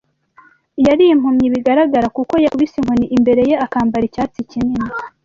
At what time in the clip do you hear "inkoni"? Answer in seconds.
2.79-3.05